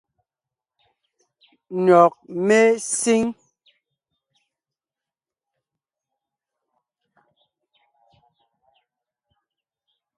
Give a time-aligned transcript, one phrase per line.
[1.83, 2.13] Nÿɔ́g
[2.45, 2.59] mé
[2.97, 3.23] síŋ.